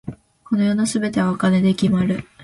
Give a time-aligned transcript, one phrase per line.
[0.45, 2.25] この世の全てはお金で決まる。